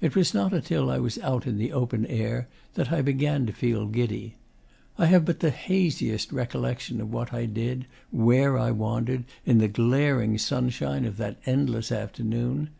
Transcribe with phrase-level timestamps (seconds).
[0.00, 3.52] It was not until I was out in the open air that I began to
[3.52, 4.34] feel giddy.
[4.98, 9.68] I have but the haziest recollection of what I did, where I wandered, in the
[9.68, 12.70] glaring sunshine of that endless afternoon.